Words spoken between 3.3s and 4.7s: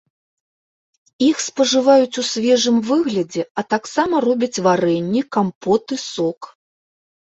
а таксама робяць